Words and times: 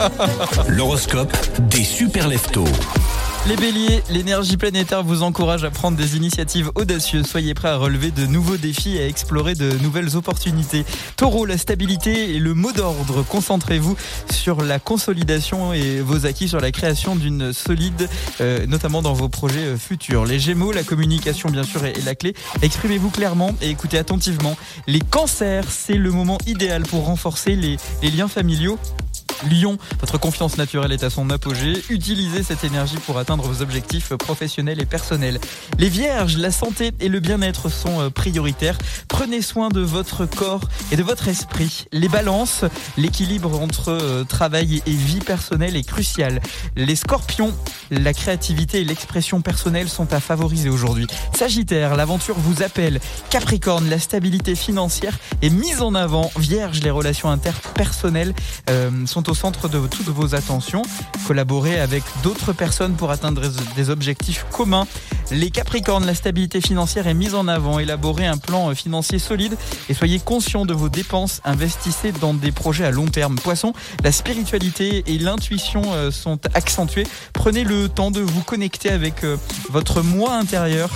L'horoscope 0.68 1.32
des 1.68 1.84
super 1.84 2.28
leftos. 2.28 2.64
Les 3.48 3.56
béliers, 3.56 4.02
l'énergie 4.10 4.58
planétaire 4.58 5.02
vous 5.02 5.22
encourage 5.22 5.64
à 5.64 5.70
prendre 5.70 5.96
des 5.96 6.14
initiatives 6.14 6.70
audacieuses. 6.74 7.26
Soyez 7.26 7.54
prêts 7.54 7.70
à 7.70 7.76
relever 7.76 8.10
de 8.10 8.26
nouveaux 8.26 8.58
défis 8.58 8.98
et 8.98 9.02
à 9.02 9.06
explorer 9.06 9.54
de 9.54 9.72
nouvelles 9.82 10.14
opportunités. 10.14 10.84
Taureau, 11.16 11.46
la 11.46 11.56
stabilité 11.56 12.34
et 12.34 12.38
le 12.38 12.52
mot 12.52 12.72
d'ordre. 12.72 13.22
Concentrez-vous 13.22 13.96
sur 14.30 14.62
la 14.62 14.78
consolidation 14.78 15.72
et 15.72 16.00
vos 16.00 16.26
acquis 16.26 16.48
sur 16.48 16.60
la 16.60 16.70
création 16.70 17.16
d'une 17.16 17.54
solide, 17.54 18.08
euh, 18.42 18.66
notamment 18.66 19.00
dans 19.00 19.14
vos 19.14 19.30
projets 19.30 19.64
euh, 19.64 19.76
futurs. 19.78 20.26
Les 20.26 20.38
gémeaux, 20.38 20.70
la 20.70 20.82
communication 20.82 21.48
bien 21.48 21.64
sûr 21.64 21.84
est, 21.86 22.04
la 22.04 22.14
clé. 22.14 22.34
Exprimez-vous 22.60 23.10
clairement 23.10 23.54
et 23.62 23.70
écoutez 23.70 23.96
attentivement. 23.96 24.54
Les 24.86 25.00
cancers, 25.00 25.64
c'est 25.70 25.94
le 25.94 26.10
moment 26.10 26.36
idéal 26.46 26.82
pour 26.82 27.06
renforcer 27.06 27.56
les 27.56 27.78
liens 28.10 28.28
familiaux 28.28 28.78
Lyon, 29.48 29.78
votre 30.00 30.18
confiance 30.18 30.58
naturelle 30.58 30.92
est 30.92 31.04
à 31.04 31.10
son 31.10 31.30
apogée. 31.30 31.82
Utilisez 31.88 32.42
cette 32.42 32.64
énergie 32.64 32.98
pour 33.06 33.18
atteindre 33.18 33.44
vos 33.44 33.62
objectifs 33.62 34.14
professionnels 34.14 34.80
et 34.80 34.86
personnels. 34.86 35.40
Les 35.78 35.88
vierges, 35.88 36.36
la 36.36 36.50
santé 36.50 36.92
et 37.00 37.08
le 37.08 37.20
bien-être 37.20 37.68
sont 37.68 38.00
euh, 38.00 38.10
prioritaires. 38.10 38.76
Prenez 39.08 39.42
soin 39.42 39.68
de 39.68 39.80
votre 39.80 40.26
corps 40.26 40.62
et 40.92 40.96
de 40.96 41.02
votre 41.02 41.28
esprit. 41.28 41.86
Les 41.92 42.08
balances, 42.08 42.64
l'équilibre 42.96 43.60
entre 43.60 43.90
euh, 43.90 44.24
travail 44.24 44.82
et 44.86 44.90
vie 44.90 45.20
personnelle 45.20 45.76
est 45.76 45.86
crucial. 45.86 46.40
Les 46.76 46.96
scorpions, 46.96 47.54
la 47.90 48.12
créativité 48.12 48.80
et 48.80 48.84
l'expression 48.84 49.40
personnelle 49.40 49.88
sont 49.88 50.12
à 50.12 50.20
favoriser 50.20 50.68
aujourd'hui. 50.68 51.06
Sagittaire, 51.36 51.96
l'aventure 51.96 52.38
vous 52.38 52.62
appelle. 52.62 53.00
Capricorne, 53.30 53.88
la 53.88 53.98
stabilité 53.98 54.54
financière 54.54 55.18
est 55.42 55.50
mise 55.50 55.80
en 55.80 55.94
avant. 55.94 56.30
Vierge, 56.36 56.80
les 56.82 56.90
relations 56.90 57.30
interpersonnelles 57.30 58.34
euh, 58.68 58.90
sont 59.06 59.29
centre 59.34 59.68
de 59.68 59.86
toutes 59.86 60.08
vos 60.08 60.34
attentions. 60.34 60.82
Collaborez 61.26 61.80
avec 61.80 62.02
d'autres 62.22 62.52
personnes 62.52 62.94
pour 62.94 63.10
atteindre 63.10 63.42
des 63.76 63.90
objectifs 63.90 64.46
communs. 64.52 64.86
Les 65.30 65.50
Capricornes, 65.50 66.06
la 66.06 66.14
stabilité 66.14 66.60
financière 66.60 67.06
est 67.06 67.14
mise 67.14 67.34
en 67.34 67.46
avant. 67.46 67.78
Élaborez 67.78 68.26
un 68.26 68.36
plan 68.36 68.74
financier 68.74 69.18
solide 69.18 69.56
et 69.88 69.94
soyez 69.94 70.18
conscient 70.18 70.66
de 70.66 70.74
vos 70.74 70.88
dépenses. 70.88 71.40
Investissez 71.44 72.12
dans 72.12 72.34
des 72.34 72.52
projets 72.52 72.84
à 72.84 72.90
long 72.90 73.06
terme. 73.06 73.36
Poisson, 73.36 73.72
la 74.02 74.12
spiritualité 74.12 75.04
et 75.06 75.18
l'intuition 75.18 75.82
euh, 75.92 76.10
sont 76.10 76.38
accentuées. 76.54 77.06
Prenez 77.32 77.64
le 77.64 77.88
temps 77.88 78.10
de 78.10 78.20
vous 78.20 78.42
connecter 78.42 78.90
avec 78.90 79.24
euh, 79.24 79.36
votre 79.70 80.02
moi 80.02 80.34
intérieur 80.34 80.90